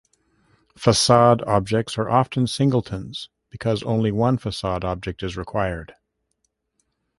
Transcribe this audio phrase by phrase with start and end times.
[0.75, 5.93] Facade objects are often Singletons because only one Facade object is required.